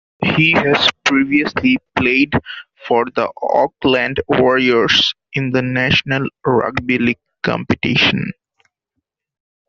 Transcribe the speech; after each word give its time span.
He 0.35 0.53
has 0.53 0.89
previously 1.05 1.77
played 1.95 2.33
for 2.87 3.05
the 3.15 3.31
Auckland 3.43 4.19
Warriors 4.27 5.13
in 5.33 5.51
the 5.51 5.61
National 5.61 6.27
Rugby 6.43 6.97
League 6.97 7.17
competition. 7.43 8.31